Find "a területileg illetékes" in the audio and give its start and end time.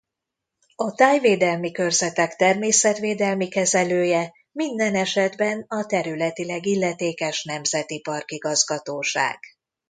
5.67-7.43